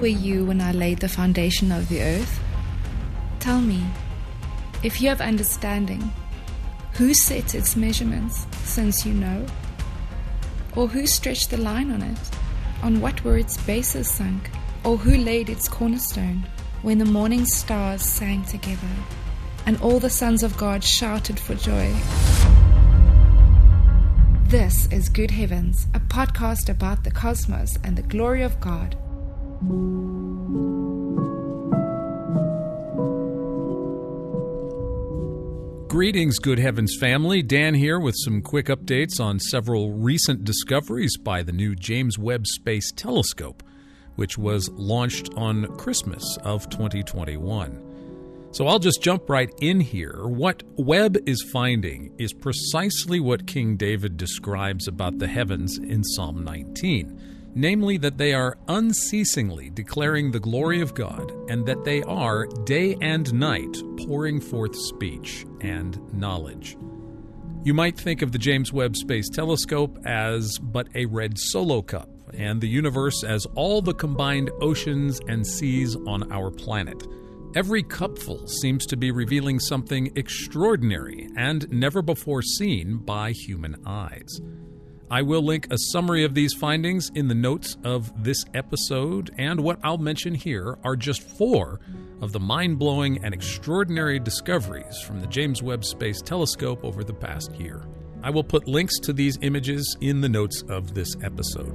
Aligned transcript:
Were 0.00 0.06
you 0.06 0.44
when 0.44 0.60
I 0.60 0.70
laid 0.70 1.00
the 1.00 1.08
foundation 1.08 1.72
of 1.72 1.88
the 1.88 2.00
earth? 2.00 2.40
Tell 3.40 3.60
me, 3.60 3.84
if 4.84 5.00
you 5.00 5.08
have 5.08 5.20
understanding, 5.20 6.12
who 6.92 7.12
set 7.14 7.56
its 7.56 7.74
measurements, 7.74 8.46
since 8.62 9.04
you 9.04 9.12
know? 9.12 9.44
Or 10.76 10.86
who 10.86 11.04
stretched 11.04 11.50
the 11.50 11.56
line 11.56 11.90
on 11.90 12.02
it? 12.02 12.18
On 12.84 13.00
what 13.00 13.24
were 13.24 13.38
its 13.38 13.56
bases 13.56 14.08
sunk? 14.08 14.50
Or 14.84 14.96
who 14.96 15.16
laid 15.16 15.50
its 15.50 15.68
cornerstone 15.68 16.46
when 16.82 16.98
the 16.98 17.04
morning 17.04 17.44
stars 17.44 18.02
sang 18.02 18.44
together 18.44 18.94
and 19.66 19.80
all 19.80 19.98
the 19.98 20.10
sons 20.10 20.44
of 20.44 20.56
God 20.56 20.84
shouted 20.84 21.40
for 21.40 21.56
joy? 21.56 21.92
This 24.44 24.86
is 24.92 25.08
Good 25.08 25.32
Heavens, 25.32 25.88
a 25.92 25.98
podcast 25.98 26.68
about 26.68 27.02
the 27.02 27.10
cosmos 27.10 27.76
and 27.82 27.96
the 27.96 28.02
glory 28.02 28.44
of 28.44 28.60
God. 28.60 28.96
Greetings, 35.88 36.38
Good 36.38 36.60
Heavens 36.60 36.96
family. 37.00 37.42
Dan 37.42 37.74
here 37.74 37.98
with 37.98 38.14
some 38.18 38.40
quick 38.40 38.66
updates 38.66 39.18
on 39.18 39.40
several 39.40 39.94
recent 39.94 40.44
discoveries 40.44 41.16
by 41.16 41.42
the 41.42 41.50
new 41.50 41.74
James 41.74 42.16
Webb 42.16 42.46
Space 42.46 42.92
Telescope, 42.92 43.64
which 44.14 44.38
was 44.38 44.70
launched 44.70 45.34
on 45.34 45.76
Christmas 45.76 46.38
of 46.44 46.70
2021. 46.70 48.50
So 48.52 48.68
I'll 48.68 48.78
just 48.78 49.02
jump 49.02 49.28
right 49.28 49.50
in 49.60 49.80
here. 49.80 50.28
What 50.28 50.62
Webb 50.76 51.16
is 51.26 51.44
finding 51.52 52.12
is 52.16 52.32
precisely 52.32 53.18
what 53.18 53.48
King 53.48 53.76
David 53.76 54.16
describes 54.16 54.86
about 54.86 55.18
the 55.18 55.26
heavens 55.26 55.78
in 55.78 56.04
Psalm 56.04 56.44
19 56.44 57.37
namely 57.54 57.96
that 57.98 58.18
they 58.18 58.32
are 58.34 58.58
unceasingly 58.68 59.70
declaring 59.70 60.30
the 60.30 60.40
glory 60.40 60.80
of 60.80 60.94
God, 60.94 61.32
and 61.50 61.66
that 61.66 61.84
they 61.84 62.02
are 62.02 62.46
day 62.64 62.96
and 63.00 63.32
night 63.32 63.76
pouring 64.06 64.40
forth 64.40 64.76
speech 64.76 65.46
and 65.60 66.00
knowledge. 66.12 66.76
You 67.64 67.74
might 67.74 67.98
think 67.98 68.22
of 68.22 68.32
the 68.32 68.38
James 68.38 68.72
Webb 68.72 68.96
Space 68.96 69.28
Telescope 69.28 69.98
as 70.06 70.58
but 70.58 70.88
a 70.94 71.06
red 71.06 71.38
solo 71.38 71.82
cup, 71.82 72.08
and 72.32 72.60
the 72.60 72.68
universe 72.68 73.24
as 73.24 73.46
all 73.54 73.82
the 73.82 73.94
combined 73.94 74.50
oceans 74.60 75.20
and 75.28 75.46
seas 75.46 75.96
on 76.06 76.30
our 76.32 76.50
planet. 76.50 77.02
Every 77.56 77.82
cupful 77.82 78.46
seems 78.46 78.86
to 78.86 78.96
be 78.96 79.10
revealing 79.10 79.58
something 79.58 80.12
extraordinary 80.16 81.28
and 81.36 81.68
never 81.70 82.02
before 82.02 82.42
seen 82.42 82.98
by 82.98 83.32
human 83.32 83.76
eyes. 83.86 84.40
I 85.10 85.22
will 85.22 85.40
link 85.42 85.68
a 85.70 85.78
summary 85.78 86.22
of 86.24 86.34
these 86.34 86.52
findings 86.52 87.10
in 87.14 87.28
the 87.28 87.34
notes 87.34 87.78
of 87.82 88.22
this 88.22 88.44
episode, 88.52 89.34
and 89.38 89.60
what 89.60 89.78
I'll 89.82 89.96
mention 89.96 90.34
here 90.34 90.76
are 90.84 90.96
just 90.96 91.22
four 91.22 91.80
of 92.20 92.32
the 92.32 92.40
mind 92.40 92.78
blowing 92.78 93.24
and 93.24 93.32
extraordinary 93.32 94.18
discoveries 94.18 95.00
from 95.00 95.20
the 95.20 95.26
James 95.26 95.62
Webb 95.62 95.86
Space 95.86 96.20
Telescope 96.20 96.84
over 96.84 97.02
the 97.02 97.14
past 97.14 97.54
year. 97.54 97.86
I 98.22 98.28
will 98.28 98.44
put 98.44 98.68
links 98.68 98.98
to 99.00 99.14
these 99.14 99.38
images 99.40 99.96
in 100.02 100.20
the 100.20 100.28
notes 100.28 100.62
of 100.68 100.92
this 100.92 101.16
episode. 101.22 101.72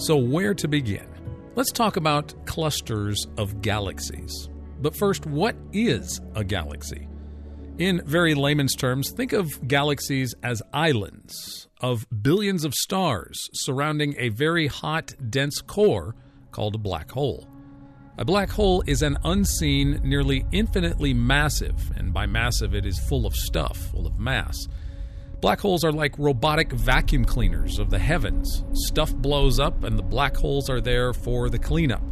So, 0.00 0.16
where 0.16 0.54
to 0.54 0.68
begin? 0.68 1.08
Let's 1.56 1.72
talk 1.72 1.96
about 1.96 2.34
clusters 2.46 3.26
of 3.36 3.62
galaxies. 3.62 4.48
But 4.84 4.94
first, 4.94 5.24
what 5.24 5.56
is 5.72 6.20
a 6.34 6.44
galaxy? 6.44 7.08
In 7.78 8.02
very 8.04 8.34
layman's 8.34 8.74
terms, 8.74 9.10
think 9.12 9.32
of 9.32 9.66
galaxies 9.66 10.34
as 10.42 10.60
islands 10.74 11.68
of 11.80 12.06
billions 12.20 12.66
of 12.66 12.74
stars 12.74 13.48
surrounding 13.54 14.14
a 14.18 14.28
very 14.28 14.66
hot, 14.66 15.14
dense 15.30 15.62
core 15.62 16.14
called 16.50 16.74
a 16.74 16.78
black 16.78 17.10
hole. 17.10 17.48
A 18.18 18.26
black 18.26 18.50
hole 18.50 18.84
is 18.86 19.00
an 19.00 19.16
unseen, 19.24 20.02
nearly 20.04 20.44
infinitely 20.52 21.14
massive, 21.14 21.90
and 21.96 22.12
by 22.12 22.26
massive 22.26 22.74
it 22.74 22.84
is 22.84 22.98
full 23.08 23.24
of 23.24 23.34
stuff, 23.34 23.78
full 23.90 24.06
of 24.06 24.18
mass. 24.18 24.68
Black 25.40 25.60
holes 25.60 25.82
are 25.82 25.92
like 25.92 26.18
robotic 26.18 26.72
vacuum 26.72 27.24
cleaners 27.24 27.78
of 27.78 27.88
the 27.88 27.98
heavens. 27.98 28.64
Stuff 28.74 29.14
blows 29.14 29.58
up, 29.58 29.82
and 29.82 29.98
the 29.98 30.02
black 30.02 30.36
holes 30.36 30.68
are 30.68 30.82
there 30.82 31.14
for 31.14 31.48
the 31.48 31.58
cleanup 31.58 32.02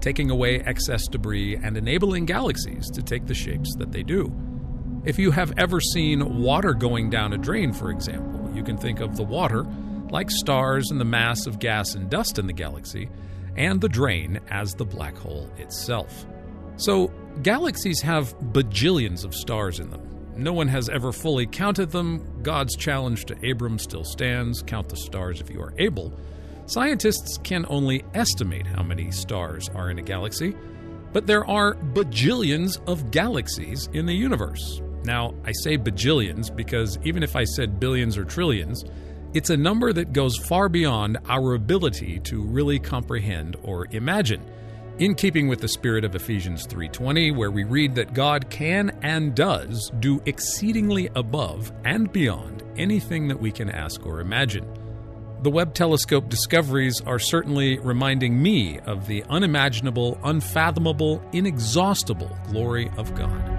taking 0.00 0.30
away 0.30 0.60
excess 0.60 1.06
debris 1.06 1.56
and 1.56 1.76
enabling 1.76 2.26
galaxies 2.26 2.90
to 2.90 3.02
take 3.02 3.26
the 3.26 3.34
shapes 3.34 3.74
that 3.76 3.92
they 3.92 4.02
do. 4.02 4.32
If 5.04 5.18
you 5.18 5.30
have 5.30 5.52
ever 5.56 5.80
seen 5.80 6.42
water 6.42 6.74
going 6.74 7.10
down 7.10 7.32
a 7.32 7.38
drain, 7.38 7.72
for 7.72 7.90
example, 7.90 8.50
you 8.54 8.62
can 8.62 8.76
think 8.76 9.00
of 9.00 9.16
the 9.16 9.22
water 9.22 9.66
like 10.10 10.30
stars 10.30 10.90
and 10.90 11.00
the 11.00 11.04
mass 11.04 11.46
of 11.46 11.58
gas 11.58 11.94
and 11.94 12.10
dust 12.10 12.38
in 12.38 12.46
the 12.46 12.52
galaxy, 12.52 13.08
and 13.56 13.80
the 13.80 13.88
drain 13.88 14.40
as 14.50 14.74
the 14.74 14.84
black 14.84 15.16
hole 15.16 15.50
itself. 15.58 16.26
So, 16.76 17.08
galaxies 17.42 18.00
have 18.02 18.38
bajillions 18.38 19.24
of 19.24 19.34
stars 19.34 19.80
in 19.80 19.90
them. 19.90 20.02
No 20.36 20.52
one 20.52 20.68
has 20.68 20.88
ever 20.88 21.10
fully 21.10 21.46
counted 21.46 21.90
them. 21.90 22.42
God's 22.42 22.76
challenge 22.76 23.24
to 23.26 23.50
Abram 23.50 23.78
still 23.78 24.04
stands 24.04 24.62
count 24.62 24.88
the 24.88 24.96
stars 24.96 25.40
if 25.40 25.50
you 25.50 25.60
are 25.60 25.74
able. 25.78 26.16
Scientists 26.68 27.38
can 27.44 27.64
only 27.70 28.04
estimate 28.12 28.66
how 28.66 28.82
many 28.82 29.10
stars 29.10 29.70
are 29.70 29.90
in 29.90 29.98
a 29.98 30.02
galaxy, 30.02 30.54
but 31.14 31.26
there 31.26 31.46
are 31.46 31.76
bajillions 31.94 32.78
of 32.86 33.10
galaxies 33.10 33.88
in 33.94 34.04
the 34.04 34.12
universe. 34.12 34.82
Now, 35.02 35.32
I 35.46 35.52
say 35.62 35.78
bajillions 35.78 36.54
because 36.54 36.98
even 37.04 37.22
if 37.22 37.36
I 37.36 37.44
said 37.44 37.80
billions 37.80 38.18
or 38.18 38.24
trillions, 38.26 38.84
it's 39.32 39.48
a 39.48 39.56
number 39.56 39.94
that 39.94 40.12
goes 40.12 40.36
far 40.36 40.68
beyond 40.68 41.16
our 41.26 41.54
ability 41.54 42.20
to 42.24 42.42
really 42.42 42.78
comprehend 42.78 43.56
or 43.62 43.86
imagine. 43.92 44.44
In 44.98 45.14
keeping 45.14 45.48
with 45.48 45.62
the 45.62 45.68
spirit 45.68 46.04
of 46.04 46.14
Ephesians 46.14 46.66
3:20, 46.66 47.30
where 47.30 47.50
we 47.50 47.64
read 47.64 47.94
that 47.94 48.12
God 48.12 48.50
can 48.50 48.90
and 49.00 49.34
does 49.34 49.90
do 50.00 50.20
exceedingly 50.26 51.08
above 51.16 51.72
and 51.86 52.12
beyond 52.12 52.62
anything 52.76 53.26
that 53.28 53.40
we 53.40 53.50
can 53.50 53.70
ask 53.70 54.04
or 54.04 54.20
imagine. 54.20 54.66
The 55.40 55.50
Webb 55.50 55.74
telescope 55.74 56.28
discoveries 56.28 57.00
are 57.02 57.20
certainly 57.20 57.78
reminding 57.78 58.42
me 58.42 58.80
of 58.80 59.06
the 59.06 59.22
unimaginable, 59.30 60.18
unfathomable, 60.24 61.22
inexhaustible 61.32 62.36
glory 62.50 62.90
of 62.96 63.14
God. 63.14 63.57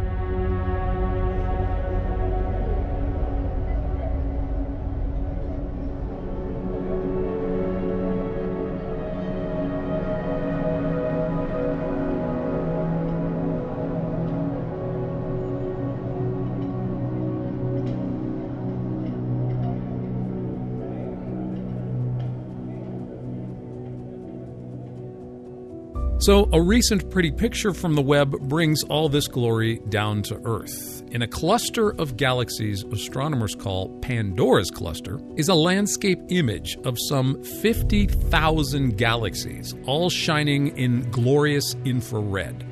So, 26.30 26.48
a 26.54 26.62
recent 26.62 27.10
pretty 27.10 27.32
picture 27.32 27.74
from 27.74 27.96
the 27.96 28.04
Webb 28.04 28.40
brings 28.42 28.84
all 28.84 29.10
this 29.10 29.28
glory 29.28 29.80
down 29.90 30.22
to 30.22 30.40
Earth. 30.46 31.02
In 31.10 31.24
a 31.24 31.28
cluster 31.28 32.00
of 32.00 32.18
galaxies 32.18 32.84
astronomers 32.92 33.56
call 33.56 33.90
Pandora's 34.02 34.70
Cluster, 34.70 35.20
is 35.38 35.50
a 35.50 35.56
landscape 35.56 36.20
image 36.30 36.78
of 36.86 37.00
some 37.00 37.44
50,000 37.44 38.96
galaxies, 38.96 39.74
all 39.88 40.12
shining 40.12 40.78
in 40.78 41.10
glorious 41.10 41.76
infrared. 41.84 42.64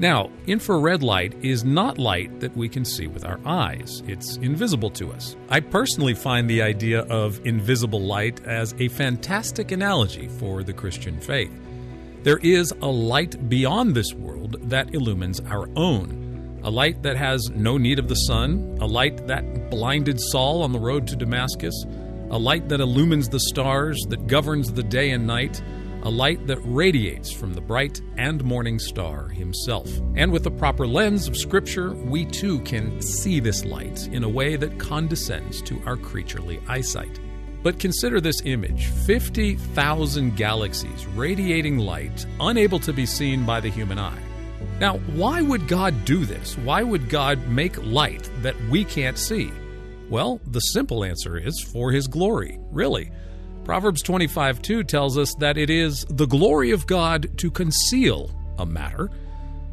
Now, 0.00 0.32
infrared 0.48 1.04
light 1.04 1.36
is 1.40 1.64
not 1.64 1.98
light 1.98 2.40
that 2.40 2.56
we 2.56 2.68
can 2.68 2.84
see 2.84 3.06
with 3.06 3.24
our 3.24 3.38
eyes. 3.46 4.02
It's 4.08 4.38
invisible 4.38 4.90
to 4.90 5.12
us. 5.12 5.36
I 5.50 5.60
personally 5.60 6.14
find 6.14 6.50
the 6.50 6.62
idea 6.62 7.02
of 7.02 7.40
invisible 7.46 8.00
light 8.00 8.44
as 8.44 8.74
a 8.80 8.88
fantastic 8.88 9.70
analogy 9.70 10.26
for 10.26 10.64
the 10.64 10.72
Christian 10.72 11.20
faith. 11.20 11.52
There 12.24 12.38
is 12.38 12.72
a 12.82 12.88
light 12.88 13.48
beyond 13.48 13.94
this 13.94 14.12
world 14.12 14.56
that 14.68 14.92
illumines 14.92 15.40
our 15.40 15.68
own. 15.76 16.60
A 16.64 16.70
light 16.70 17.02
that 17.04 17.16
has 17.16 17.48
no 17.50 17.78
need 17.78 18.00
of 18.00 18.08
the 18.08 18.16
sun, 18.16 18.76
a 18.80 18.86
light 18.86 19.28
that 19.28 19.70
blinded 19.70 20.20
Saul 20.20 20.62
on 20.62 20.72
the 20.72 20.80
road 20.80 21.06
to 21.06 21.16
Damascus, 21.16 21.84
a 22.30 22.38
light 22.38 22.68
that 22.68 22.80
illumines 22.80 23.28
the 23.28 23.38
stars, 23.38 23.96
that 24.08 24.26
governs 24.26 24.72
the 24.72 24.82
day 24.82 25.12
and 25.12 25.28
night, 25.28 25.62
a 26.02 26.10
light 26.10 26.44
that 26.48 26.58
radiates 26.64 27.32
from 27.32 27.54
the 27.54 27.60
bright 27.60 28.00
and 28.16 28.42
morning 28.42 28.80
star 28.80 29.28
himself. 29.28 29.88
And 30.16 30.32
with 30.32 30.42
the 30.42 30.50
proper 30.50 30.88
lens 30.88 31.28
of 31.28 31.36
Scripture, 31.36 31.94
we 31.94 32.24
too 32.24 32.58
can 32.60 33.00
see 33.00 33.38
this 33.38 33.64
light 33.64 34.08
in 34.08 34.24
a 34.24 34.28
way 34.28 34.56
that 34.56 34.78
condescends 34.78 35.62
to 35.62 35.80
our 35.86 35.96
creaturely 35.96 36.60
eyesight. 36.66 37.20
But 37.68 37.78
consider 37.78 38.18
this 38.18 38.40
image 38.46 38.86
50,000 38.86 40.36
galaxies 40.36 41.04
radiating 41.08 41.76
light, 41.76 42.24
unable 42.40 42.78
to 42.78 42.94
be 42.94 43.04
seen 43.04 43.44
by 43.44 43.60
the 43.60 43.68
human 43.68 43.98
eye. 43.98 44.22
Now, 44.80 44.96
why 45.12 45.42
would 45.42 45.68
God 45.68 46.06
do 46.06 46.24
this? 46.24 46.56
Why 46.56 46.82
would 46.82 47.10
God 47.10 47.46
make 47.46 47.76
light 47.84 48.30
that 48.40 48.56
we 48.70 48.86
can't 48.86 49.18
see? 49.18 49.52
Well, 50.08 50.40
the 50.46 50.60
simple 50.60 51.04
answer 51.04 51.36
is 51.36 51.62
for 51.62 51.92
his 51.92 52.06
glory, 52.06 52.58
really. 52.70 53.10
Proverbs 53.64 54.00
25 54.00 54.62
2 54.62 54.82
tells 54.84 55.18
us 55.18 55.34
that 55.34 55.58
it 55.58 55.68
is 55.68 56.06
the 56.08 56.26
glory 56.26 56.70
of 56.70 56.86
God 56.86 57.36
to 57.36 57.50
conceal 57.50 58.30
a 58.56 58.64
matter. 58.64 59.10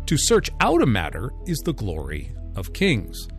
To 0.07 0.18
search 0.18 0.50
out 0.59 0.81
a 0.81 0.86
matter 0.86 1.31
is 1.47 1.59
the 1.59 1.74
glory 1.74 2.33
of 2.57 2.74
kings. 2.74 3.30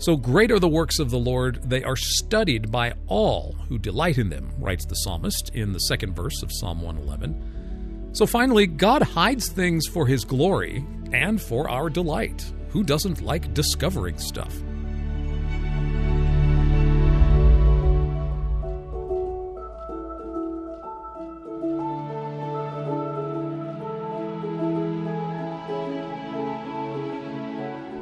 So 0.00 0.16
great 0.16 0.52
are 0.52 0.60
the 0.60 0.68
works 0.68 1.00
of 1.00 1.10
the 1.10 1.18
Lord, 1.18 1.60
they 1.68 1.82
are 1.82 1.96
studied 1.96 2.70
by 2.70 2.94
all 3.08 3.56
who 3.68 3.78
delight 3.78 4.16
in 4.16 4.28
them, 4.28 4.52
writes 4.56 4.84
the 4.84 4.94
psalmist 4.94 5.50
in 5.54 5.72
the 5.72 5.80
second 5.80 6.14
verse 6.14 6.40
of 6.44 6.52
Psalm 6.52 6.80
111. 6.82 8.12
So 8.12 8.24
finally, 8.24 8.68
God 8.68 9.02
hides 9.02 9.48
things 9.48 9.88
for 9.88 10.06
his 10.06 10.24
glory 10.24 10.86
and 11.12 11.42
for 11.42 11.68
our 11.68 11.90
delight. 11.90 12.44
Who 12.68 12.84
doesn't 12.84 13.22
like 13.22 13.52
discovering 13.54 14.18
stuff? 14.18 14.54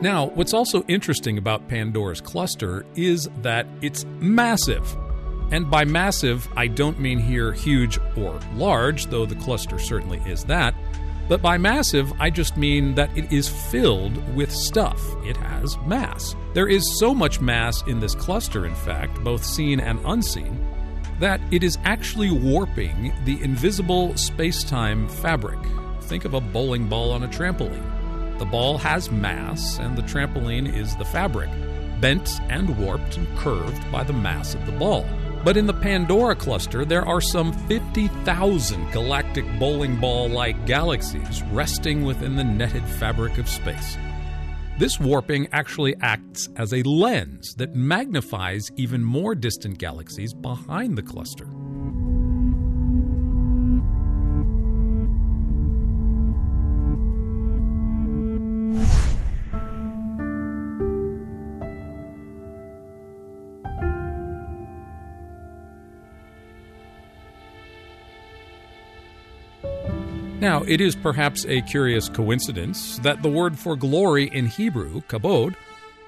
Now, 0.07 0.27
what's 0.27 0.55
also 0.55 0.85
interesting 0.85 1.37
about 1.37 1.67
Pandora's 1.67 2.21
cluster 2.21 2.87
is 2.95 3.29
that 3.43 3.67
it's 3.83 4.05
massive. 4.21 4.97
And 5.51 5.69
by 5.69 5.85
massive, 5.85 6.49
I 6.57 6.69
don't 6.69 7.01
mean 7.01 7.19
here 7.19 7.53
huge 7.53 7.99
or 8.17 8.39
large, 8.55 9.07
though 9.07 9.27
the 9.27 9.35
cluster 9.35 9.81
certainly 9.81 10.23
is 10.25 10.45
that. 10.45 10.77
But 11.29 11.43
by 11.43 11.59
massive, 11.59 12.13
I 12.21 12.31
just 12.31 12.57
mean 12.57 12.95
that 12.95 13.19
it 13.19 13.33
is 13.33 13.49
filled 13.49 14.17
with 14.37 14.53
stuff. 14.53 15.03
It 15.25 15.37
has 15.39 15.77
mass. 15.79 16.37
There 16.55 16.69
is 16.69 17.01
so 17.01 17.13
much 17.13 17.41
mass 17.41 17.83
in 17.89 17.99
this 17.99 18.15
cluster, 18.15 18.65
in 18.65 18.77
fact, 18.77 19.25
both 19.25 19.45
seen 19.45 19.81
and 19.81 19.99
unseen, 20.05 20.65
that 21.19 21.41
it 21.51 21.65
is 21.65 21.79
actually 21.85 22.31
warping 22.31 23.13
the 23.25 23.43
invisible 23.43 24.17
space 24.17 24.63
time 24.63 25.09
fabric. 25.09 25.59
Think 26.03 26.25
of 26.25 26.35
a 26.35 26.41
bowling 26.41 26.89
ball 26.89 27.11
on 27.11 27.25
a 27.25 27.29
trampoline. 27.29 27.96
The 28.39 28.45
ball 28.45 28.77
has 28.79 29.11
mass, 29.11 29.79
and 29.79 29.97
the 29.97 30.03
trampoline 30.03 30.73
is 30.73 30.95
the 30.97 31.05
fabric, 31.07 31.49
bent 32.01 32.41
and 32.51 32.79
warped 32.79 33.17
and 33.17 33.39
curved 33.39 33.91
by 33.91 34.05
the 34.05 34.13
mass 34.13 34.55
of 34.55 34.67
the 34.67 34.73
ball. 34.73 35.07
But 35.43 35.57
in 35.57 35.67
the 35.67 35.73
Pandora 35.73 36.37
cluster, 36.37 36.85
there 36.85 37.07
are 37.07 37.21
some 37.21 37.53
50,000 37.67 38.93
galactic 38.93 39.47
bowling 39.59 39.97
ball 40.01 40.29
like 40.29 40.67
galaxies 40.67 41.43
resting 41.45 42.05
within 42.05 42.37
the 42.37 42.45
netted 42.45 42.85
fabric 42.85 43.39
of 43.39 43.49
space. 43.49 43.97
This 44.79 45.01
warping 45.01 45.49
actually 45.53 45.97
acts 46.03 46.51
as 46.57 46.75
a 46.75 46.83
lens 46.83 47.55
that 47.55 47.75
magnifies 47.75 48.71
even 48.77 49.03
more 49.03 49.35
distant 49.35 49.79
galaxies 49.79 50.35
behind 50.35 50.99
the 50.99 51.03
cluster. 51.03 51.47
Now, 70.47 70.63
it 70.63 70.81
is 70.81 70.95
perhaps 70.95 71.45
a 71.47 71.61
curious 71.63 72.09
coincidence 72.09 73.01
that 73.01 73.21
the 73.21 73.29
word 73.29 73.59
for 73.59 73.75
glory 73.75 74.29
in 74.29 74.47
Hebrew, 74.47 75.01
kabod, 75.09 75.57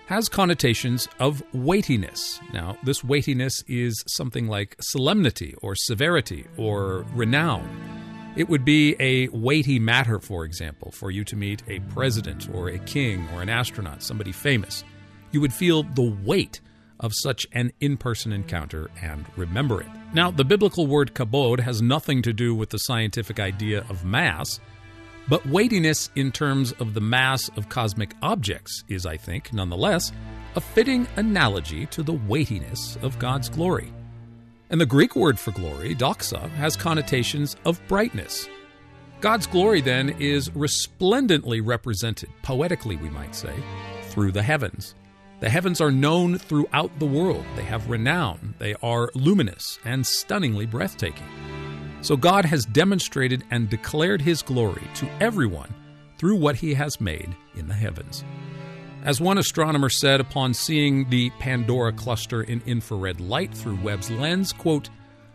has 0.06 0.28
connotations 0.28 1.08
of 1.18 1.42
weightiness. 1.52 2.40
Now, 2.52 2.78
this 2.84 3.02
weightiness 3.02 3.64
is 3.66 4.00
something 4.06 4.46
like 4.46 4.76
solemnity 4.80 5.56
or 5.60 5.74
severity 5.74 6.46
or 6.56 7.04
renown. 7.14 7.68
It 8.36 8.48
would 8.48 8.64
be 8.64 8.94
a 9.00 9.26
weighty 9.30 9.80
matter, 9.80 10.20
for 10.20 10.44
example, 10.44 10.92
for 10.92 11.10
you 11.10 11.24
to 11.24 11.34
meet 11.34 11.64
a 11.66 11.80
president 11.92 12.48
or 12.54 12.68
a 12.68 12.78
king 12.78 13.26
or 13.34 13.42
an 13.42 13.48
astronaut, 13.48 14.04
somebody 14.04 14.30
famous. 14.30 14.84
You 15.32 15.40
would 15.40 15.52
feel 15.52 15.82
the 15.82 16.16
weight 16.24 16.60
of 17.00 17.12
such 17.14 17.46
an 17.52 17.72
in 17.80 17.96
person 17.96 18.32
encounter 18.32 18.90
and 19.02 19.26
remember 19.36 19.80
it. 19.80 19.88
Now, 20.12 20.30
the 20.30 20.44
biblical 20.44 20.86
word 20.86 21.14
kabod 21.14 21.60
has 21.60 21.82
nothing 21.82 22.22
to 22.22 22.32
do 22.32 22.54
with 22.54 22.70
the 22.70 22.78
scientific 22.78 23.38
idea 23.38 23.84
of 23.88 24.04
mass, 24.04 24.60
but 25.28 25.46
weightiness 25.46 26.10
in 26.16 26.32
terms 26.32 26.72
of 26.72 26.94
the 26.94 27.00
mass 27.00 27.50
of 27.56 27.68
cosmic 27.68 28.14
objects 28.22 28.84
is, 28.88 29.04
I 29.04 29.16
think, 29.16 29.52
nonetheless, 29.52 30.12
a 30.56 30.60
fitting 30.60 31.06
analogy 31.16 31.86
to 31.86 32.02
the 32.02 32.14
weightiness 32.14 32.96
of 33.02 33.18
God's 33.18 33.48
glory. 33.48 33.92
And 34.70 34.80
the 34.80 34.86
Greek 34.86 35.14
word 35.14 35.38
for 35.38 35.52
glory, 35.52 35.94
doxa, 35.94 36.48
has 36.50 36.76
connotations 36.76 37.56
of 37.64 37.80
brightness. 37.88 38.48
God's 39.20 39.46
glory, 39.46 39.80
then, 39.80 40.10
is 40.20 40.54
resplendently 40.54 41.60
represented, 41.60 42.30
poetically, 42.42 42.96
we 42.96 43.10
might 43.10 43.34
say, 43.34 43.54
through 44.04 44.32
the 44.32 44.42
heavens. 44.42 44.94
The 45.40 45.48
heavens 45.48 45.80
are 45.80 45.92
known 45.92 46.36
throughout 46.36 46.98
the 46.98 47.06
world. 47.06 47.44
They 47.54 47.62
have 47.62 47.88
renown. 47.88 48.54
They 48.58 48.74
are 48.82 49.10
luminous 49.14 49.78
and 49.84 50.04
stunningly 50.04 50.66
breathtaking. 50.66 51.26
So 52.00 52.16
God 52.16 52.44
has 52.44 52.64
demonstrated 52.64 53.44
and 53.50 53.68
declared 53.68 54.20
his 54.20 54.42
glory 54.42 54.82
to 54.94 55.08
everyone 55.20 55.72
through 56.18 56.36
what 56.36 56.56
he 56.56 56.74
has 56.74 57.00
made 57.00 57.36
in 57.54 57.68
the 57.68 57.74
heavens. 57.74 58.24
As 59.04 59.20
one 59.20 59.38
astronomer 59.38 59.88
said 59.88 60.20
upon 60.20 60.54
seeing 60.54 61.08
the 61.08 61.30
Pandora 61.38 61.92
cluster 61.92 62.42
in 62.42 62.60
infrared 62.66 63.20
light 63.20 63.54
through 63.54 63.78
Webb's 63.80 64.10
lens, 64.10 64.52
quote, 64.52 64.90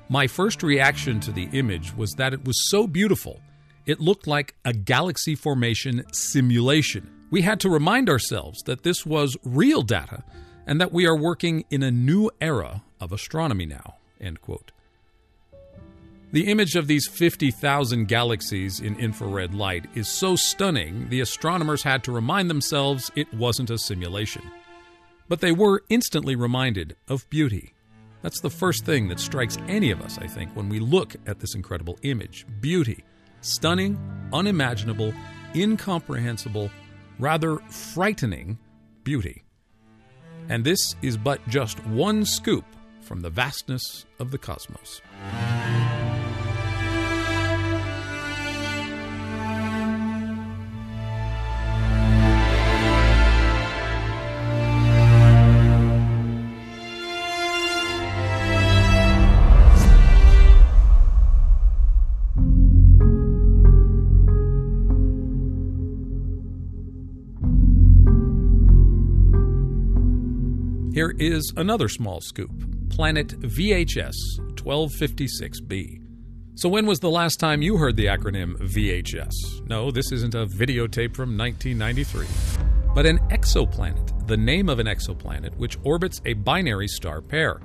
"My 0.10 0.28
first 0.28 0.64
reaction 0.64 1.22
to 1.22 1.32
the 1.32 1.48
image 1.54 1.96
was 1.96 2.12
that 2.14 2.34
it 2.34 2.44
was 2.44 2.70
so 2.70 2.88
beautiful. 2.88 3.42
It 3.86 4.02
looked 4.02 4.28
like 4.28 4.56
a 4.66 4.74
galaxy 4.74 5.36
formation 5.36 6.04
simulation." 6.12 7.10
We 7.34 7.42
had 7.42 7.60
to 7.62 7.70
remind 7.72 8.12
ourselves 8.12 8.62
that 8.68 8.84
this 8.84 9.08
was 9.08 9.36
real 9.44 9.82
data 9.82 10.24
and 10.68 10.80
that 10.80 10.94
we 10.94 11.08
are 11.08 11.18
working 11.18 11.66
in 11.72 11.82
a 11.82 11.90
new 11.90 12.30
era 12.40 12.84
of 13.02 13.12
astronomy 13.12 13.66
now. 13.66 13.96
End 14.22 14.40
quote. 14.40 14.72
The 16.32 16.46
image 16.46 16.76
of 16.76 16.86
these 16.86 17.08
50,000 17.08 18.08
galaxies 18.08 18.80
in 18.80 19.00
infrared 19.00 19.56
light 19.56 19.88
is 19.96 20.08
so 20.08 20.36
stunning, 20.36 21.10
the 21.10 21.22
astronomers 21.22 21.82
had 21.82 22.04
to 22.04 22.12
remind 22.12 22.52
themselves 22.52 23.10
it 23.16 23.34
wasn't 23.34 23.72
a 23.72 23.80
simulation. 23.80 24.44
But 25.28 25.42
they 25.42 25.52
were 25.52 25.86
instantly 25.90 26.36
reminded 26.36 26.96
of 27.08 27.28
beauty. 27.32 27.74
That's 28.22 28.42
the 28.42 28.52
first 28.52 28.86
thing 28.86 29.08
that 29.08 29.20
strikes 29.20 29.58
any 29.68 29.90
of 29.90 30.02
us, 30.02 30.20
I 30.20 30.28
think, 30.28 30.56
when 30.56 30.70
we 30.70 30.80
look 30.80 31.16
at 31.26 31.40
this 31.40 31.56
incredible 31.56 31.98
image 32.04 32.46
beauty. 32.62 33.04
Stunning, 33.42 33.98
unimaginable, 34.32 35.16
incomprehensible, 35.56 36.70
rather 37.24 37.58
frightening 37.70 38.60
beauty. 39.06 39.44
And 40.50 40.66
this 40.66 40.96
is 41.02 41.16
but 41.16 41.40
just 41.48 41.80
one 41.86 42.26
scoop 42.26 42.66
from 43.00 43.22
the 43.22 43.30
vastness 43.30 44.06
of 44.20 44.30
the 44.30 44.38
cosmos. 44.38 45.02
Here 71.04 71.16
is 71.20 71.52
another 71.58 71.90
small 71.90 72.22
scoop 72.22 72.50
Planet 72.90 73.28
VHS 73.28 74.16
1256b. 74.56 76.02
So, 76.56 76.70
when 76.70 76.86
was 76.86 77.02
the 77.02 77.10
last 77.10 77.42
time 77.42 77.62
you 77.62 77.76
heard 77.76 77.98
the 77.98 78.06
acronym 78.06 78.56
VHS? 78.74 79.68
No, 79.68 79.92
this 79.92 80.14
isn't 80.14 80.34
a 80.34 80.46
videotape 80.46 81.14
from 81.14 81.38
1993, 81.38 82.26
but 82.96 83.06
an 83.06 83.20
exoplanet, 83.32 84.28
the 84.28 84.38
name 84.38 84.70
of 84.70 84.80
an 84.80 84.88
exoplanet 84.88 85.54
which 85.58 85.78
orbits 85.84 86.22
a 86.24 86.36
binary 86.36 86.88
star 86.88 87.20
pair. 87.20 87.60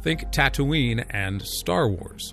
Think 0.00 0.22
Tatooine 0.32 1.04
and 1.10 1.42
Star 1.42 1.90
Wars. 1.90 2.32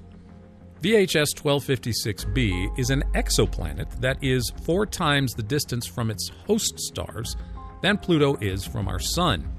VHS 0.81 1.35
1256b 1.35 2.79
is 2.79 2.91
an 2.91 3.03
exoplanet 3.13 3.91
that 3.99 4.23
is 4.23 4.53
four 4.63 4.85
times 4.85 5.33
the 5.33 5.43
distance 5.43 5.85
from 5.85 6.09
its 6.09 6.31
host 6.47 6.79
stars 6.79 7.35
than 7.81 7.97
Pluto 7.97 8.37
is 8.39 8.65
from 8.65 8.87
our 8.87 8.99
Sun. 8.99 9.51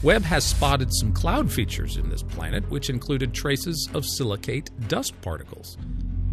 Webb 0.00 0.22
has 0.22 0.44
spotted 0.44 0.94
some 0.94 1.12
cloud 1.12 1.50
features 1.50 1.96
in 1.96 2.08
this 2.08 2.22
planet, 2.22 2.68
which 2.70 2.88
included 2.88 3.34
traces 3.34 3.88
of 3.94 4.06
silicate 4.06 4.70
dust 4.86 5.20
particles. 5.22 5.76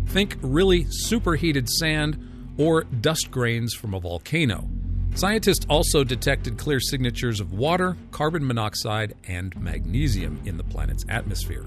Think 0.06 0.38
really 0.42 0.86
superheated 0.88 1.68
sand 1.68 2.56
or 2.60 2.84
dust 2.84 3.32
grains 3.32 3.74
from 3.74 3.96
a 3.96 4.00
volcano. 4.00 4.70
Scientists 5.16 5.66
also 5.68 6.04
detected 6.04 6.60
clear 6.60 6.80
signatures 6.80 7.40
of 7.40 7.54
water, 7.54 7.98
carbon 8.12 8.46
monoxide, 8.46 9.16
and 9.28 9.60
magnesium 9.60 10.40
in 10.46 10.58
the 10.58 10.64
planet's 10.64 11.06
atmosphere. 11.10 11.66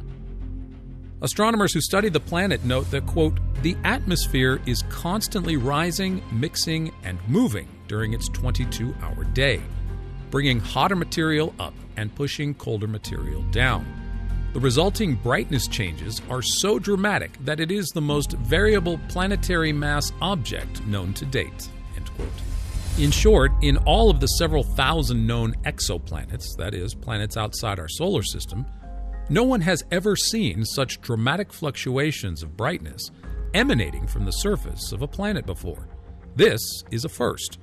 Astronomers 1.21 1.75
who 1.75 1.81
study 1.81 2.09
the 2.09 2.21
planet 2.21 2.65
note 2.65 2.89
that, 2.93 3.07
quote, 3.07 3.41
the 3.63 3.77
atmosphere 3.83 4.61
is 4.67 4.85
constantly 4.89 5.57
rising, 5.57 6.23
mixing, 6.31 6.93
and 7.03 7.19
moving 7.27 7.67
during 7.89 8.13
its 8.13 8.29
22 8.29 8.95
hour 9.03 9.25
day, 9.25 9.61
bringing 10.31 10.61
hotter 10.61 10.97
material 10.97 11.55
up 11.59 11.75
and 11.97 12.15
pushing 12.15 12.55
colder 12.55 12.87
material 12.87 13.43
down. 13.51 13.87
The 14.53 14.61
resulting 14.61 15.17
brightness 15.17 15.69
changes 15.69 16.23
are 16.31 16.43
so 16.43 16.79
dramatic 16.79 17.33
that 17.45 17.61
it 17.61 17.71
is 17.71 17.89
the 17.89 18.01
most 18.01 18.33
variable 18.33 18.99
planetary 19.09 19.73
mass 19.73 20.13
object 20.21 20.85
known 20.87 21.13
to 21.15 21.27
date. 21.27 21.69
In 22.99 23.13
short, 23.13 23.53
in 23.63 23.77
all 23.79 24.11
of 24.11 24.19
the 24.19 24.27
several 24.27 24.65
thousand 24.65 25.27
known 25.27 25.55
exoplanets, 25.65 26.57
that 26.57 26.75
is, 26.75 26.95
planets 26.95 27.37
outside 27.37 27.79
our 27.79 27.89
solar 27.89 28.25
system, 28.25 28.67
no 29.29 29.45
one 29.45 29.61
has 29.61 29.85
ever 29.93 30.17
seen 30.17 30.65
such 30.65 31.01
dramatic 31.01 31.53
fluctuations 31.53 32.43
of 32.43 32.57
brightness 32.57 33.11
emanating 33.55 34.07
from 34.07 34.25
the 34.25 34.33
surface 34.33 34.91
of 34.93 35.03
a 35.03 35.07
planet 35.07 35.47
before. 35.47 35.89
This 36.35 36.61
is 36.91 37.05
a 37.05 37.09
first. 37.09 37.59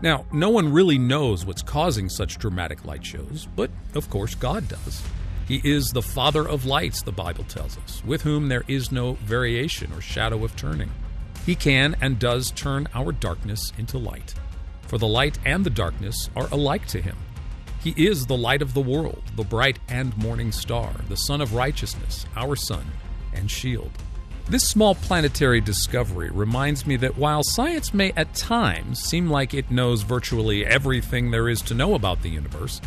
Now, 0.00 0.26
no 0.32 0.48
one 0.50 0.72
really 0.72 0.98
knows 0.98 1.44
what's 1.44 1.62
causing 1.62 2.08
such 2.08 2.38
dramatic 2.38 2.84
light 2.84 3.04
shows, 3.04 3.48
but 3.56 3.70
of 3.94 4.08
course 4.10 4.34
God 4.36 4.68
does. 4.68 5.02
He 5.48 5.60
is 5.64 5.88
the 5.88 6.02
Father 6.02 6.46
of 6.46 6.66
lights, 6.66 7.02
the 7.02 7.10
Bible 7.10 7.44
tells 7.44 7.76
us, 7.78 8.02
with 8.04 8.22
whom 8.22 8.48
there 8.48 8.64
is 8.68 8.92
no 8.92 9.14
variation 9.14 9.92
or 9.92 10.00
shadow 10.00 10.44
of 10.44 10.54
turning. 10.54 10.90
He 11.44 11.56
can 11.56 11.96
and 12.00 12.18
does 12.18 12.52
turn 12.52 12.86
our 12.94 13.10
darkness 13.10 13.72
into 13.76 13.98
light, 13.98 14.34
for 14.82 14.98
the 14.98 15.08
light 15.08 15.38
and 15.44 15.64
the 15.64 15.70
darkness 15.70 16.30
are 16.36 16.48
alike 16.52 16.86
to 16.88 17.00
him. 17.00 17.16
He 17.82 17.94
is 17.96 18.26
the 18.26 18.36
light 18.36 18.62
of 18.62 18.74
the 18.74 18.80
world, 18.80 19.22
the 19.34 19.44
bright 19.44 19.78
and 19.88 20.16
morning 20.16 20.52
star, 20.52 20.92
the 21.08 21.16
Sun 21.16 21.40
of 21.40 21.54
righteousness, 21.54 22.26
our 22.36 22.54
sun 22.54 22.84
and 23.32 23.50
shield. 23.50 23.90
This 24.50 24.66
small 24.66 24.94
planetary 24.94 25.60
discovery 25.60 26.30
reminds 26.30 26.86
me 26.86 26.96
that 26.96 27.18
while 27.18 27.42
science 27.42 27.92
may 27.92 28.14
at 28.16 28.32
times 28.34 28.98
seem 28.98 29.28
like 29.28 29.52
it 29.52 29.70
knows 29.70 30.00
virtually 30.00 30.64
everything 30.64 31.30
there 31.30 31.50
is 31.50 31.60
to 31.62 31.74
know 31.74 31.94
about 31.94 32.22
the 32.22 32.30
universe, 32.30 32.80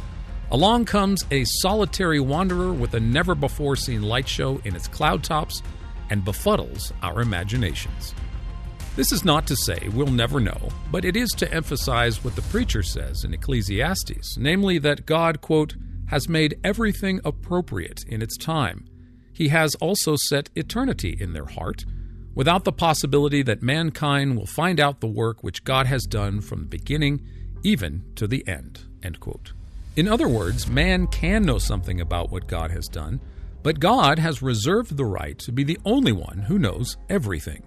along 0.49 0.85
comes 0.85 1.23
a 1.29 1.43
solitary 1.43 2.19
wanderer 2.19 2.73
with 2.73 2.95
a 2.95 2.99
never 2.99 3.35
before 3.35 3.75
seen 3.75 4.01
light 4.01 4.27
show 4.27 4.59
in 4.65 4.75
its 4.75 4.87
cloud 4.87 5.23
tops 5.23 5.61
and 6.09 6.25
befuddles 6.25 6.93
our 7.03 7.21
imaginations. 7.21 8.15
This 8.95 9.11
is 9.11 9.23
not 9.23 9.45
to 9.45 9.55
say 9.55 9.87
we'll 9.93 10.07
never 10.07 10.39
know, 10.39 10.69
but 10.91 11.05
it 11.05 11.15
is 11.15 11.29
to 11.33 11.53
emphasize 11.53 12.23
what 12.23 12.35
the 12.35 12.41
preacher 12.43 12.81
says 12.81 13.23
in 13.23 13.35
Ecclesiastes, 13.35 14.35
namely 14.35 14.79
that 14.79 15.05
God, 15.05 15.41
quote, 15.41 15.75
has 16.07 16.27
made 16.27 16.59
everything 16.63 17.21
appropriate 17.23 18.03
in 18.07 18.23
its 18.23 18.35
time. 18.35 18.85
He 19.41 19.47
has 19.47 19.73
also 19.81 20.15
set 20.17 20.51
eternity 20.55 21.17
in 21.19 21.33
their 21.33 21.47
heart, 21.47 21.83
without 22.35 22.63
the 22.63 22.71
possibility 22.71 23.41
that 23.41 23.63
mankind 23.63 24.37
will 24.37 24.45
find 24.45 24.79
out 24.79 25.01
the 25.01 25.07
work 25.07 25.43
which 25.43 25.63
God 25.63 25.87
has 25.87 26.03
done 26.03 26.41
from 26.41 26.59
the 26.59 26.67
beginning 26.67 27.25
even 27.63 28.03
to 28.17 28.27
the 28.27 28.47
end. 28.47 28.81
End. 29.01 29.17
In 29.95 30.07
other 30.07 30.27
words, 30.27 30.67
man 30.67 31.07
can 31.07 31.41
know 31.41 31.57
something 31.57 31.99
about 31.99 32.29
what 32.29 32.45
God 32.45 32.69
has 32.69 32.87
done, 32.87 33.19
but 33.63 33.79
God 33.79 34.19
has 34.19 34.43
reserved 34.43 34.95
the 34.95 35.05
right 35.05 35.39
to 35.39 35.51
be 35.51 35.63
the 35.63 35.79
only 35.85 36.11
one 36.11 36.43
who 36.47 36.59
knows 36.59 36.97
everything. 37.09 37.63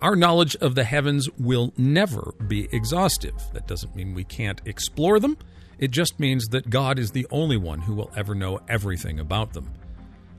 Our 0.00 0.14
knowledge 0.14 0.54
of 0.54 0.76
the 0.76 0.84
heavens 0.84 1.28
will 1.36 1.72
never 1.76 2.32
be 2.46 2.68
exhaustive. 2.70 3.34
That 3.54 3.66
doesn't 3.66 3.96
mean 3.96 4.14
we 4.14 4.22
can't 4.22 4.60
explore 4.66 5.18
them. 5.18 5.36
It 5.80 5.90
just 5.90 6.20
means 6.20 6.46
that 6.52 6.70
God 6.70 7.00
is 7.00 7.10
the 7.10 7.26
only 7.32 7.56
one 7.56 7.80
who 7.80 7.94
will 7.94 8.12
ever 8.16 8.36
know 8.36 8.60
everything 8.68 9.18
about 9.18 9.52
them. 9.52 9.68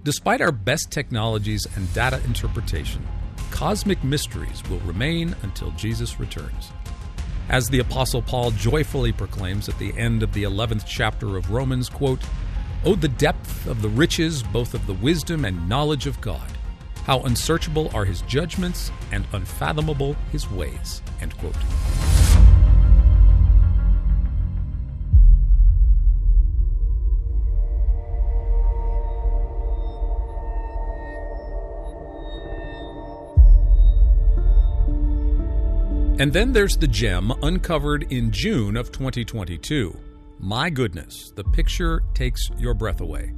Despite 0.03 0.41
our 0.41 0.51
best 0.51 0.91
technologies 0.91 1.65
and 1.77 1.91
data 1.93 2.21
interpretation, 2.25 3.07
cosmic 3.51 4.03
mysteries 4.03 4.61
will 4.69 4.81
remain 4.81 5.33
until 5.43 5.71
Jesus 5.71 6.19
returns. 6.19 6.73
As 7.47 7.67
the 7.67 7.79
apostle 7.79 8.21
Paul 8.21 8.51
joyfully 8.51 9.13
proclaims 9.13 9.69
at 9.69 9.79
the 9.79 9.97
end 9.97 10.21
of 10.21 10.33
the 10.33 10.43
11th 10.43 10.85
chapter 10.85 11.37
of 11.37 11.51
Romans, 11.51 11.87
quote, 11.87 12.21
"Oh 12.83 12.95
the 12.95 13.07
depth 13.07 13.65
of 13.65 13.81
the 13.81 13.87
riches 13.87 14.43
both 14.43 14.73
of 14.73 14.87
the 14.87 14.93
wisdom 14.93 15.45
and 15.45 15.69
knowledge 15.69 16.05
of 16.05 16.19
God." 16.19 16.51
How 17.05 17.21
unsearchable 17.21 17.89
are 17.93 18.03
his 18.03 18.23
judgments 18.23 18.91
and 19.13 19.25
unfathomable 19.31 20.17
his 20.33 20.51
ways. 20.51 21.01
End 21.21 21.37
quote. 21.37 21.55
And 36.23 36.31
then 36.31 36.53
there's 36.53 36.77
the 36.77 36.87
gem 36.87 37.33
uncovered 37.41 38.09
in 38.09 38.31
June 38.31 38.77
of 38.77 38.93
2022. 38.93 39.93
My 40.39 40.69
goodness, 40.69 41.33
the 41.35 41.43
picture 41.43 42.01
takes 42.13 42.49
your 42.57 42.73
breath 42.73 43.01
away. 43.01 43.33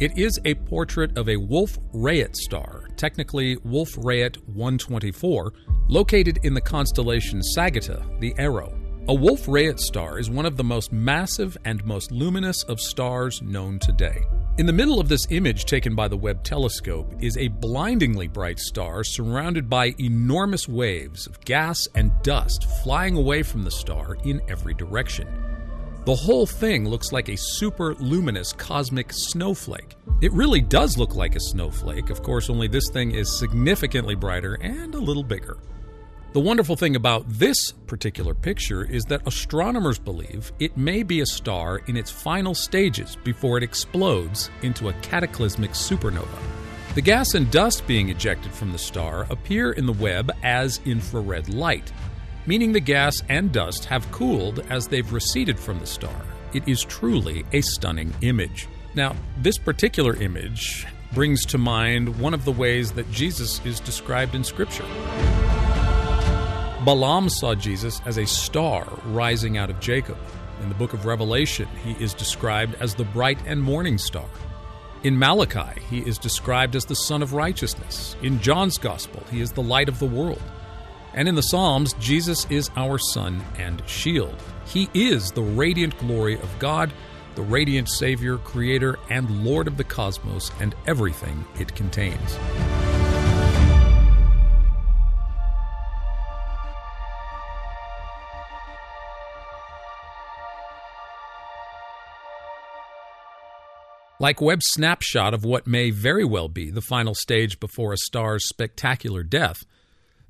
It 0.00 0.16
is 0.16 0.40
a 0.46 0.54
portrait 0.54 1.18
of 1.18 1.28
a 1.28 1.36
Wolf 1.36 1.78
Rayet 1.92 2.34
star, 2.34 2.88
technically 2.96 3.58
Wolf 3.64 3.90
Rayet 3.96 4.38
124, 4.46 5.52
located 5.90 6.38
in 6.42 6.54
the 6.54 6.60
constellation 6.62 7.42
Sagitta, 7.54 8.18
the 8.18 8.34
Arrow. 8.38 8.80
A 9.08 9.14
Wolf 9.14 9.44
Rayet 9.44 9.78
star 9.78 10.18
is 10.18 10.30
one 10.30 10.46
of 10.46 10.56
the 10.56 10.64
most 10.64 10.90
massive 10.90 11.58
and 11.66 11.84
most 11.84 12.10
luminous 12.12 12.62
of 12.62 12.80
stars 12.80 13.42
known 13.42 13.78
today. 13.78 14.24
In 14.58 14.66
the 14.66 14.72
middle 14.72 15.00
of 15.00 15.08
this 15.08 15.26
image 15.30 15.64
taken 15.64 15.94
by 15.94 16.08
the 16.08 16.16
Webb 16.16 16.44
telescope 16.44 17.10
is 17.20 17.38
a 17.38 17.48
blindingly 17.48 18.28
bright 18.28 18.58
star 18.58 19.02
surrounded 19.02 19.66
by 19.66 19.94
enormous 19.98 20.68
waves 20.68 21.26
of 21.26 21.40
gas 21.40 21.88
and 21.94 22.12
dust 22.22 22.66
flying 22.84 23.16
away 23.16 23.42
from 23.42 23.62
the 23.62 23.70
star 23.70 24.18
in 24.24 24.42
every 24.50 24.74
direction. 24.74 25.26
The 26.04 26.14
whole 26.14 26.44
thing 26.44 26.86
looks 26.86 27.12
like 27.12 27.30
a 27.30 27.36
super 27.38 27.94
luminous 27.94 28.52
cosmic 28.52 29.10
snowflake. 29.14 29.96
It 30.20 30.32
really 30.34 30.60
does 30.60 30.98
look 30.98 31.14
like 31.14 31.34
a 31.34 31.40
snowflake, 31.40 32.10
of 32.10 32.22
course, 32.22 32.50
only 32.50 32.68
this 32.68 32.90
thing 32.92 33.12
is 33.12 33.38
significantly 33.38 34.14
brighter 34.14 34.58
and 34.60 34.94
a 34.94 35.00
little 35.00 35.24
bigger. 35.24 35.56
The 36.32 36.40
wonderful 36.40 36.76
thing 36.76 36.96
about 36.96 37.28
this 37.28 37.72
particular 37.86 38.32
picture 38.32 38.84
is 38.84 39.04
that 39.04 39.26
astronomers 39.26 39.98
believe 39.98 40.50
it 40.58 40.78
may 40.78 41.02
be 41.02 41.20
a 41.20 41.26
star 41.26 41.82
in 41.88 41.94
its 41.94 42.10
final 42.10 42.54
stages 42.54 43.16
before 43.16 43.58
it 43.58 43.62
explodes 43.62 44.48
into 44.62 44.88
a 44.88 44.94
cataclysmic 45.02 45.72
supernova. 45.72 46.38
The 46.94 47.02
gas 47.02 47.34
and 47.34 47.50
dust 47.50 47.86
being 47.86 48.08
ejected 48.08 48.50
from 48.50 48.72
the 48.72 48.78
star 48.78 49.26
appear 49.28 49.72
in 49.72 49.84
the 49.84 49.92
Webb 49.92 50.32
as 50.42 50.80
infrared 50.86 51.50
light, 51.50 51.92
meaning 52.46 52.72
the 52.72 52.80
gas 52.80 53.22
and 53.28 53.52
dust 53.52 53.84
have 53.84 54.10
cooled 54.10 54.60
as 54.70 54.88
they've 54.88 55.12
receded 55.12 55.60
from 55.60 55.80
the 55.80 55.86
star. 55.86 56.24
It 56.54 56.66
is 56.66 56.82
truly 56.82 57.44
a 57.52 57.60
stunning 57.60 58.14
image. 58.22 58.68
Now, 58.94 59.16
this 59.36 59.58
particular 59.58 60.16
image 60.16 60.86
brings 61.12 61.44
to 61.44 61.58
mind 61.58 62.18
one 62.18 62.32
of 62.32 62.46
the 62.46 62.52
ways 62.52 62.90
that 62.92 63.10
Jesus 63.10 63.60
is 63.66 63.80
described 63.80 64.34
in 64.34 64.44
Scripture. 64.44 64.86
Balaam 66.84 67.28
saw 67.28 67.54
Jesus 67.54 68.00
as 68.06 68.18
a 68.18 68.26
star 68.26 68.84
rising 69.04 69.56
out 69.56 69.70
of 69.70 69.78
Jacob. 69.78 70.18
In 70.60 70.68
the 70.68 70.74
book 70.74 70.92
of 70.92 71.06
Revelation, 71.06 71.68
he 71.84 71.92
is 72.02 72.12
described 72.12 72.74
as 72.80 72.94
the 72.94 73.04
bright 73.04 73.38
and 73.46 73.62
morning 73.62 73.98
star. 73.98 74.28
In 75.04 75.16
Malachi, 75.16 75.80
he 75.88 76.00
is 76.00 76.18
described 76.18 76.74
as 76.74 76.84
the 76.84 76.96
Sun 76.96 77.22
of 77.22 77.34
Righteousness. 77.34 78.16
In 78.20 78.40
John's 78.40 78.78
Gospel, 78.78 79.22
he 79.30 79.40
is 79.40 79.52
the 79.52 79.62
light 79.62 79.88
of 79.88 80.00
the 80.00 80.06
world. 80.06 80.42
And 81.14 81.28
in 81.28 81.36
the 81.36 81.42
Psalms, 81.42 81.92
Jesus 81.94 82.46
is 82.50 82.70
our 82.76 82.98
sun 82.98 83.44
and 83.58 83.82
shield. 83.88 84.42
He 84.66 84.88
is 84.92 85.30
the 85.30 85.42
radiant 85.42 85.96
glory 85.98 86.34
of 86.34 86.58
God, 86.58 86.92
the 87.36 87.42
radiant 87.42 87.88
Savior, 87.88 88.38
Creator, 88.38 88.98
and 89.08 89.44
Lord 89.44 89.68
of 89.68 89.76
the 89.76 89.84
cosmos 89.84 90.50
and 90.58 90.74
everything 90.86 91.44
it 91.60 91.74
contains. 91.76 92.38
Like 104.22 104.40
Webb's 104.40 104.70
snapshot 104.70 105.34
of 105.34 105.44
what 105.44 105.66
may 105.66 105.90
very 105.90 106.24
well 106.24 106.48
be 106.48 106.70
the 106.70 106.80
final 106.80 107.12
stage 107.12 107.58
before 107.58 107.92
a 107.92 107.96
star's 107.96 108.46
spectacular 108.46 109.24
death, 109.24 109.64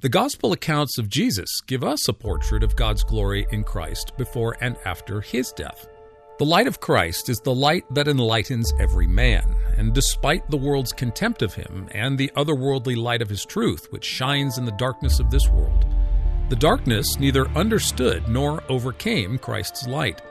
the 0.01 0.09
Gospel 0.09 0.51
accounts 0.53 0.97
of 0.97 1.11
Jesus 1.11 1.61
give 1.67 1.85
us 1.85 2.09
a 2.09 2.15
portrait 2.15 2.63
of 2.63 2.75
God's 2.75 3.05
glory 3.05 3.47
in 3.51 3.65
Christ 3.65 4.17
before 4.17 4.57
and 4.63 4.79
after 4.87 5.21
his 5.21 5.53
death. 5.53 5.87
The 6.39 6.47
light 6.47 6.67
of 6.67 6.81
Christ 6.81 7.29
is 7.29 7.41
the 7.41 7.55
light 7.55 7.85
that 7.91 8.09
enlightens 8.09 8.73
every 8.81 9.07
man, 9.07 9.55
and 9.77 9.93
despite 9.93 10.49
the 10.49 10.57
world's 10.57 10.95
contempt 10.95 11.43
of 11.43 11.53
him 11.53 11.87
and 11.91 12.17
the 12.17 12.33
otherworldly 12.35 12.97
light 12.97 13.21
of 13.21 13.29
his 13.29 13.45
truth, 13.45 13.89
which 13.91 14.07
shines 14.07 14.57
in 14.57 14.65
the 14.65 14.73
darkness 14.73 15.21
of 15.21 15.31
this 15.31 15.51
world, 15.51 15.85
The 16.49 16.57
darkness 16.57 17.19
neither 17.19 17.47
understood 17.51 18.27
nor 18.27 18.63
overcame 18.71 19.37
Christ's 19.37 19.87
light. 19.87 20.23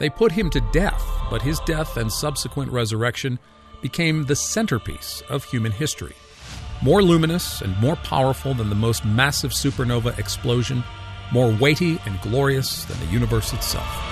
They 0.00 0.08
put 0.08 0.32
him 0.32 0.48
to 0.50 0.60
death, 0.72 1.06
but 1.30 1.42
his 1.42 1.60
death 1.60 1.98
and 1.98 2.10
subsequent 2.10 2.72
resurrection 2.72 3.38
became 3.82 4.24
the 4.24 4.34
centerpiece 4.34 5.22
of 5.28 5.44
human 5.44 5.72
history. 5.72 6.14
More 6.82 7.02
luminous 7.02 7.60
and 7.60 7.76
more 7.76 7.96
powerful 7.96 8.54
than 8.54 8.70
the 8.70 8.74
most 8.74 9.04
massive 9.04 9.52
supernova 9.52 10.18
explosion, 10.18 10.82
more 11.32 11.54
weighty 11.60 12.00
and 12.06 12.18
glorious 12.22 12.86
than 12.86 12.98
the 12.98 13.12
universe 13.12 13.52
itself. 13.52 14.09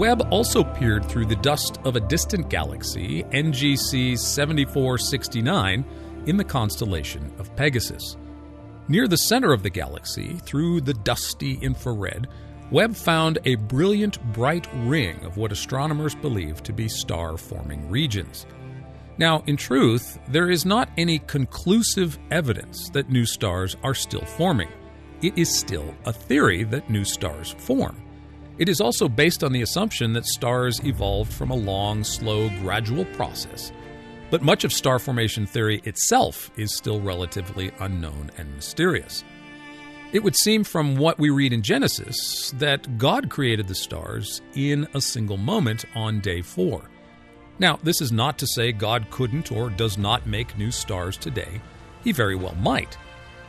Webb 0.00 0.28
also 0.30 0.64
peered 0.64 1.04
through 1.04 1.26
the 1.26 1.36
dust 1.36 1.78
of 1.84 1.94
a 1.94 2.00
distant 2.00 2.48
galaxy, 2.48 3.22
NGC 3.24 4.18
7469, 4.18 5.84
in 6.24 6.38
the 6.38 6.42
constellation 6.42 7.30
of 7.38 7.54
Pegasus. 7.54 8.16
Near 8.88 9.06
the 9.06 9.18
center 9.18 9.52
of 9.52 9.62
the 9.62 9.68
galaxy, 9.68 10.36
through 10.36 10.80
the 10.80 10.94
dusty 10.94 11.58
infrared, 11.60 12.28
Webb 12.70 12.96
found 12.96 13.40
a 13.44 13.56
brilliant 13.56 14.18
bright 14.32 14.66
ring 14.86 15.22
of 15.22 15.36
what 15.36 15.52
astronomers 15.52 16.14
believe 16.14 16.62
to 16.62 16.72
be 16.72 16.88
star 16.88 17.36
forming 17.36 17.86
regions. 17.90 18.46
Now, 19.18 19.42
in 19.46 19.58
truth, 19.58 20.18
there 20.28 20.48
is 20.48 20.64
not 20.64 20.88
any 20.96 21.18
conclusive 21.18 22.18
evidence 22.30 22.88
that 22.94 23.10
new 23.10 23.26
stars 23.26 23.76
are 23.82 23.92
still 23.94 24.24
forming. 24.24 24.70
It 25.20 25.36
is 25.36 25.54
still 25.54 25.94
a 26.06 26.12
theory 26.14 26.62
that 26.64 26.88
new 26.88 27.04
stars 27.04 27.54
form. 27.58 28.02
It 28.60 28.68
is 28.68 28.82
also 28.82 29.08
based 29.08 29.42
on 29.42 29.52
the 29.52 29.62
assumption 29.62 30.12
that 30.12 30.26
stars 30.26 30.84
evolved 30.84 31.32
from 31.32 31.48
a 31.48 31.56
long, 31.56 32.04
slow, 32.04 32.50
gradual 32.60 33.06
process. 33.06 33.72
But 34.30 34.42
much 34.42 34.64
of 34.64 34.72
star 34.72 34.98
formation 34.98 35.46
theory 35.46 35.80
itself 35.84 36.50
is 36.58 36.76
still 36.76 37.00
relatively 37.00 37.72
unknown 37.80 38.30
and 38.36 38.54
mysterious. 38.54 39.24
It 40.12 40.22
would 40.22 40.36
seem 40.36 40.62
from 40.64 40.96
what 40.96 41.18
we 41.18 41.30
read 41.30 41.54
in 41.54 41.62
Genesis 41.62 42.52
that 42.58 42.98
God 42.98 43.30
created 43.30 43.66
the 43.66 43.74
stars 43.74 44.42
in 44.54 44.86
a 44.92 45.00
single 45.00 45.38
moment 45.38 45.86
on 45.94 46.20
day 46.20 46.42
four. 46.42 46.82
Now, 47.58 47.78
this 47.82 48.02
is 48.02 48.12
not 48.12 48.36
to 48.38 48.46
say 48.46 48.72
God 48.72 49.06
couldn't 49.10 49.50
or 49.50 49.70
does 49.70 49.96
not 49.96 50.26
make 50.26 50.58
new 50.58 50.70
stars 50.70 51.16
today. 51.16 51.62
He 52.04 52.12
very 52.12 52.36
well 52.36 52.56
might. 52.56 52.98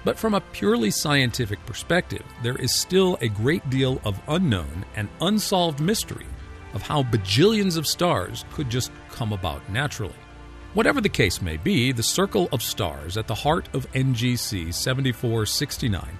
But 0.03 0.17
from 0.17 0.33
a 0.33 0.41
purely 0.41 0.89
scientific 0.89 1.63
perspective, 1.65 2.23
there 2.41 2.55
is 2.55 2.75
still 2.75 3.17
a 3.21 3.27
great 3.27 3.69
deal 3.69 4.01
of 4.03 4.19
unknown 4.27 4.85
and 4.95 5.09
unsolved 5.21 5.79
mystery 5.79 6.25
of 6.73 6.81
how 6.81 7.03
bajillions 7.03 7.77
of 7.77 7.85
stars 7.85 8.45
could 8.53 8.69
just 8.69 8.91
come 9.09 9.33
about 9.33 9.69
naturally. 9.69 10.15
Whatever 10.73 11.01
the 11.01 11.09
case 11.09 11.41
may 11.41 11.57
be, 11.57 11.91
the 11.91 12.01
circle 12.01 12.47
of 12.51 12.63
stars 12.63 13.17
at 13.17 13.27
the 13.27 13.35
heart 13.35 13.67
of 13.73 13.91
NGC 13.91 14.73
7469 14.73 16.17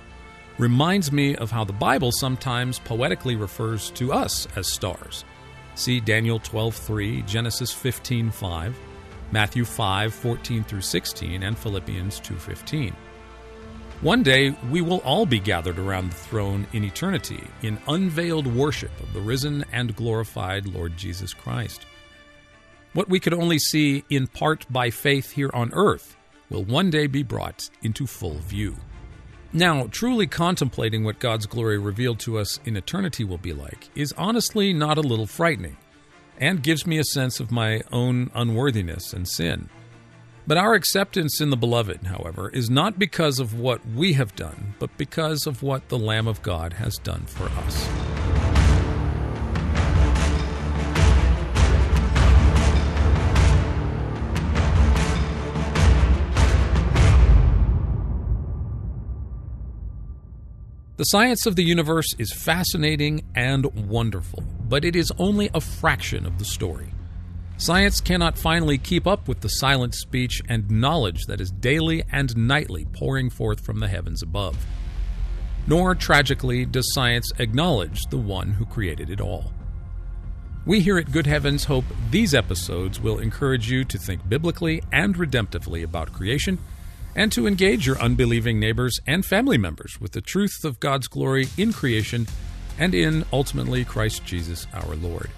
reminds 0.58 1.12
me 1.12 1.36
of 1.38 1.50
how 1.50 1.64
the 1.64 1.74
Bible 1.74 2.12
sometimes 2.12 2.78
poetically 2.78 3.36
refers 3.36 3.90
to 3.92 4.12
us 4.12 4.48
as 4.56 4.72
stars. 4.72 5.24
See 5.76 6.02
Daniel 6.02 6.40
12:3, 6.40 7.26
Genesis 7.26 7.74
15:5, 7.74 8.76
Matthew 9.32 9.64
5:14 9.64 10.66
through 10.66 10.82
16, 10.82 11.44
and 11.44 11.58
Philippians 11.58 12.20
2:15. 12.20 12.94
One 14.02 14.24
day, 14.24 14.56
we 14.72 14.82
will 14.82 14.98
all 15.06 15.28
be 15.28 15.40
gathered 15.40 15.78
around 15.78 16.10
the 16.10 16.16
throne 16.16 16.66
in 16.74 16.84
eternity 16.84 17.44
in 17.62 17.78
unveiled 17.88 18.48
worship 18.48 19.00
of 19.00 19.14
the 19.14 19.22
risen 19.22 19.64
and 19.72 19.96
glorified 19.96 20.66
Lord 20.66 20.98
Jesus 20.98 21.36
Christ. 21.36 21.86
What 22.94 23.10
we 23.10 23.20
could 23.20 23.36
only 23.36 23.60
see 23.60 24.04
in 24.10 24.26
part 24.26 24.66
by 24.72 24.90
faith 24.90 25.34
here 25.34 25.52
on 25.54 25.72
earth 25.74 26.18
will 26.50 26.64
one 26.64 26.90
day 26.90 27.06
be 27.06 27.22
brought 27.22 27.70
into 27.84 28.08
full 28.08 28.40
view. 28.40 28.76
Now, 29.54 29.86
truly 29.92 30.26
contemplating 30.26 31.04
what 31.04 31.20
God's 31.20 31.46
glory 31.46 31.78
revealed 31.78 32.20
to 32.22 32.40
us 32.40 32.60
in 32.66 32.78
eternity 32.78 33.24
will 33.24 33.38
be 33.38 33.54
like 33.54 33.90
is 33.94 34.16
honestly 34.18 34.74
not 34.74 34.98
a 34.98 35.02
little 35.02 35.28
frightening, 35.28 35.78
and 36.40 36.64
gives 36.64 36.88
me 36.88 36.98
a 36.98 37.04
sense 37.04 37.40
of 37.40 37.52
my 37.52 37.82
own 37.92 38.32
unworthiness 38.34 39.14
and 39.14 39.28
sin. 39.28 39.70
But 40.48 40.58
our 40.58 40.74
acceptance 40.74 41.40
in 41.40 41.52
the 41.52 41.58
Beloved, 41.58 42.08
however, 42.08 42.50
is 42.50 42.70
not 42.70 42.98
because 42.98 43.40
of 43.40 43.60
what 43.60 43.86
we 43.88 44.14
have 44.14 44.36
done, 44.36 44.74
but 44.80 44.96
because 44.98 45.46
of 45.46 45.62
what 45.62 45.90
the 45.90 46.00
Lamb 46.00 46.28
of 46.28 46.42
God 46.42 46.74
has 46.74 46.98
done 46.98 47.26
for 47.26 47.46
us. 47.46 47.88
The 60.98 61.06
science 61.06 61.48
of 61.48 61.56
the 61.56 61.64
universe 61.64 62.14
is 62.20 62.32
fascinating 62.32 63.24
and 63.34 63.66
wonderful, 63.90 64.44
but 64.70 64.86
it 64.86 64.96
is 64.96 65.12
only 65.18 65.50
a 65.52 65.60
fraction 65.60 66.28
of 66.28 66.38
the 66.38 66.46
story. 66.46 66.94
Science 67.62 68.02
cannot 68.02 68.40
finally 68.40 68.80
keep 68.80 69.06
up 69.06 69.28
with 69.28 69.42
the 69.42 69.48
silent 69.48 69.94
speech 69.94 70.42
and 70.50 70.68
knowledge 70.72 71.26
that 71.28 71.40
is 71.40 71.52
daily 71.52 72.02
and 72.12 72.36
nightly 72.36 72.86
pouring 72.86 73.30
forth 73.30 73.64
from 73.64 73.78
the 73.78 73.88
heavens 73.88 74.24
above. 74.24 74.66
Nor, 75.68 75.94
tragically, 75.94 76.66
does 76.66 76.92
science 76.92 77.32
acknowledge 77.38 78.02
the 78.10 78.18
one 78.18 78.54
who 78.54 78.66
created 78.66 79.12
it 79.12 79.22
all. 79.22 79.54
We 80.66 80.80
here 80.80 80.98
at 80.98 81.12
Good 81.12 81.28
Heavens 81.28 81.66
hope 81.66 81.86
these 82.10 82.34
episodes 82.34 83.00
will 83.00 83.20
encourage 83.20 83.70
you 83.70 83.86
to 83.86 83.98
think 84.00 84.28
biblically 84.28 84.82
and 84.92 85.14
redemptively 85.14 85.84
about 85.84 86.14
creation 86.14 86.58
and 87.16 87.32
to 87.32 87.46
engage 87.46 87.86
your 87.86 88.02
unbelieving 88.02 88.60
neighbors 88.60 89.00
and 89.06 89.24
family 89.24 89.60
members 89.60 90.02
with 90.02 90.14
the 90.14 90.22
truth 90.22 90.66
of 90.66 90.80
God's 90.80 91.08
glory 91.08 91.48
in 91.60 91.74
creation 91.74 92.26
and 92.80 92.96
in, 92.96 93.24
ultimately, 93.32 93.86
Christ 93.86 94.26
Jesus 94.26 94.66
our 94.74 94.96
Lord. 94.96 95.30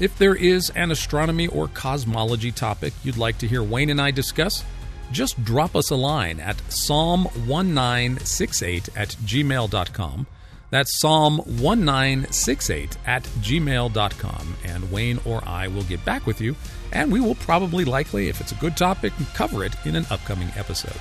If 0.00 0.16
there 0.16 0.34
is 0.34 0.70
an 0.70 0.90
astronomy 0.90 1.48
or 1.48 1.68
cosmology 1.68 2.50
topic 2.50 2.94
you'd 3.04 3.18
like 3.18 3.36
to 3.38 3.46
hear 3.46 3.62
Wayne 3.62 3.90
and 3.90 4.00
I 4.00 4.10
discuss, 4.10 4.64
just 5.12 5.44
drop 5.44 5.76
us 5.76 5.90
a 5.90 5.96
line 5.96 6.40
at 6.40 6.56
psalm1968 6.68 8.88
at 8.96 9.10
gmail.com. 9.10 10.26
That's 10.70 11.04
psalm1968 11.04 12.96
at 13.04 13.24
gmail.com, 13.24 14.56
and 14.64 14.90
Wayne 14.90 15.20
or 15.26 15.46
I 15.46 15.68
will 15.68 15.82
get 15.82 16.02
back 16.04 16.26
with 16.26 16.40
you, 16.40 16.56
and 16.92 17.12
we 17.12 17.20
will 17.20 17.34
probably 17.34 17.84
likely, 17.84 18.28
if 18.28 18.40
it's 18.40 18.52
a 18.52 18.56
good 18.56 18.78
topic, 18.78 19.12
cover 19.34 19.64
it 19.64 19.74
in 19.84 19.96
an 19.96 20.06
upcoming 20.10 20.48
episode. 20.56 20.96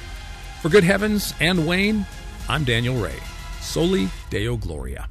For 0.61 0.67
Good 0.67 0.83
Heavens 0.83 1.33
and 1.39 1.65
Wayne, 1.65 2.05
I'm 2.49 2.65
Daniel 2.65 3.01
Ray. 3.01 3.15
Soli 3.61 4.09
Deo 4.29 4.57
Gloria. 4.57 5.07